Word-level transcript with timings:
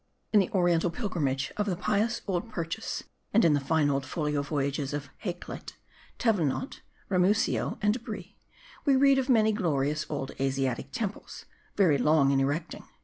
IN 0.33 0.39
the 0.39 0.49
oriental 0.49 0.89
Pilgrimage 0.89 1.51
of 1.57 1.67
the 1.67 1.75
pious 1.75 2.23
old 2.25 2.49
Purchas, 2.51 3.03
and 3.35 3.45
in 3.45 3.53
the 3.53 3.59
fine 3.59 3.87
old 3.87 4.03
folio 4.03 4.41
Voyages 4.41 4.95
of 4.95 5.09
Hakluyt, 5.23 5.73
Thevenot, 6.17 6.79
Ra 7.09 7.19
musio, 7.19 7.77
and 7.83 7.93
De 7.93 7.99
Bry, 7.99 8.33
we 8.83 8.95
read 8.95 9.19
of 9.19 9.29
many 9.29 9.51
glorious 9.51 10.07
old 10.09 10.31
Asiatic 10.39 10.91
temples, 10.91 11.45
very 11.75 11.99
long 11.99 12.31
in 12.31 12.39
erecting. 12.39 12.83